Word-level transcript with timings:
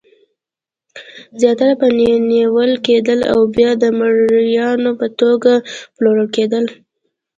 زیاتره 1.39 1.73
به 1.79 1.87
نیول 2.31 2.71
کېدل 2.87 3.19
او 3.33 3.39
بیا 3.55 3.71
د 3.81 3.83
مریانو 3.97 4.91
په 4.99 5.07
توګه 5.19 5.53
پلورل 5.95 6.27
کېدل. 6.35 6.65